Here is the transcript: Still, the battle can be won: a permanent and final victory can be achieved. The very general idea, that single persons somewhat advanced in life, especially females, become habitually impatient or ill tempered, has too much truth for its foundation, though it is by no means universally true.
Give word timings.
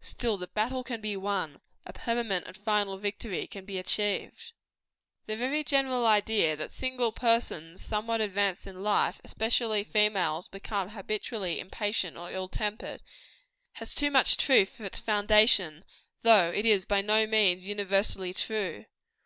Still, 0.00 0.38
the 0.38 0.46
battle 0.46 0.82
can 0.82 1.02
be 1.02 1.18
won: 1.18 1.60
a 1.84 1.92
permanent 1.92 2.46
and 2.46 2.56
final 2.56 2.96
victory 2.96 3.46
can 3.46 3.66
be 3.66 3.76
achieved. 3.78 4.54
The 5.26 5.36
very 5.36 5.62
general 5.62 6.06
idea, 6.06 6.56
that 6.56 6.72
single 6.72 7.12
persons 7.12 7.84
somewhat 7.84 8.22
advanced 8.22 8.66
in 8.66 8.82
life, 8.82 9.20
especially 9.22 9.84
females, 9.84 10.48
become 10.48 10.88
habitually 10.88 11.60
impatient 11.60 12.16
or 12.16 12.32
ill 12.32 12.48
tempered, 12.48 13.02
has 13.72 13.94
too 13.94 14.10
much 14.10 14.38
truth 14.38 14.70
for 14.70 14.86
its 14.86 14.98
foundation, 14.98 15.84
though 16.22 16.48
it 16.48 16.64
is 16.64 16.86
by 16.86 17.02
no 17.02 17.26
means 17.26 17.66
universally 17.66 18.32
true. 18.32 18.86